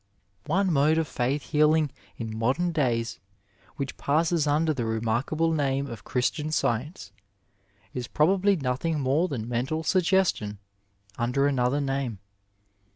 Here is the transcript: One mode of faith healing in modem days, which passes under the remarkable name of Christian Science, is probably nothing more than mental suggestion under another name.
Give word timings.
One 0.47 0.73
mode 0.73 0.97
of 0.97 1.07
faith 1.07 1.51
healing 1.51 1.91
in 2.17 2.35
modem 2.35 2.71
days, 2.71 3.19
which 3.75 3.97
passes 3.97 4.47
under 4.47 4.73
the 4.73 4.83
remarkable 4.83 5.51
name 5.53 5.85
of 5.85 6.03
Christian 6.03 6.51
Science, 6.51 7.11
is 7.93 8.07
probably 8.07 8.55
nothing 8.55 8.99
more 8.99 9.27
than 9.27 9.47
mental 9.47 9.83
suggestion 9.83 10.57
under 11.19 11.45
another 11.45 11.79
name. 11.81 12.17